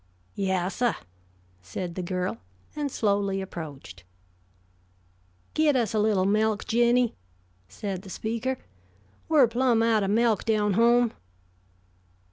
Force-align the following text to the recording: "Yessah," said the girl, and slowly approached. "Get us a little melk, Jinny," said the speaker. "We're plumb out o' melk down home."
"Yessah," 0.35 0.97
said 1.61 1.93
the 1.93 2.01
girl, 2.01 2.37
and 2.75 2.91
slowly 2.91 3.39
approached. 3.39 4.03
"Get 5.53 5.75
us 5.75 5.93
a 5.93 5.99
little 5.99 6.25
melk, 6.25 6.65
Jinny," 6.65 7.13
said 7.67 8.01
the 8.01 8.09
speaker. 8.09 8.57
"We're 9.29 9.47
plumb 9.47 9.83
out 9.83 10.01
o' 10.03 10.07
melk 10.07 10.43
down 10.43 10.73
home." 10.73 11.13